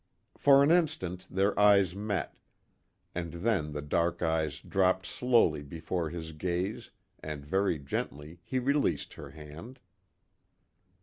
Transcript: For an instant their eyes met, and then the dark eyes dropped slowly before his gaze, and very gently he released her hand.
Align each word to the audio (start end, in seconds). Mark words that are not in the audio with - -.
For 0.35 0.63
an 0.63 0.71
instant 0.71 1.27
their 1.29 1.53
eyes 1.59 1.95
met, 1.95 2.35
and 3.13 3.33
then 3.33 3.71
the 3.71 3.83
dark 3.83 4.23
eyes 4.23 4.59
dropped 4.59 5.05
slowly 5.05 5.61
before 5.61 6.09
his 6.09 6.31
gaze, 6.31 6.89
and 7.19 7.45
very 7.45 7.77
gently 7.77 8.39
he 8.43 8.57
released 8.57 9.13
her 9.13 9.29
hand. 9.29 9.79